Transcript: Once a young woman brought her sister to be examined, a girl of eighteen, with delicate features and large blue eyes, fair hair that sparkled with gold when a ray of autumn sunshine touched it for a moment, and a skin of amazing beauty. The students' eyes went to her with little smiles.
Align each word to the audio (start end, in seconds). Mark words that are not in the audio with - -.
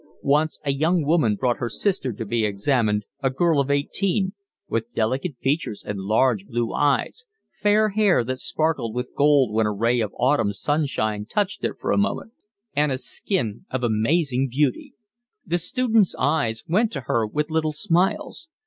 Once 0.23 0.59
a 0.65 0.71
young 0.73 1.05
woman 1.05 1.35
brought 1.35 1.57
her 1.59 1.69
sister 1.69 2.11
to 2.11 2.25
be 2.25 2.43
examined, 2.43 3.05
a 3.21 3.29
girl 3.29 3.59
of 3.59 3.69
eighteen, 3.69 4.33
with 4.67 4.91
delicate 4.95 5.35
features 5.39 5.83
and 5.85 5.99
large 5.99 6.47
blue 6.47 6.73
eyes, 6.73 7.25
fair 7.51 7.89
hair 7.89 8.23
that 8.23 8.39
sparkled 8.39 8.95
with 8.95 9.13
gold 9.15 9.53
when 9.53 9.67
a 9.67 9.71
ray 9.71 9.99
of 9.99 10.11
autumn 10.17 10.51
sunshine 10.51 11.23
touched 11.27 11.63
it 11.63 11.73
for 11.79 11.91
a 11.91 11.99
moment, 11.99 12.31
and 12.75 12.91
a 12.91 12.97
skin 12.97 13.63
of 13.69 13.83
amazing 13.83 14.49
beauty. 14.49 14.95
The 15.45 15.59
students' 15.59 16.15
eyes 16.17 16.63
went 16.67 16.91
to 16.93 17.01
her 17.01 17.27
with 17.27 17.51
little 17.51 17.71
smiles. 17.71 18.49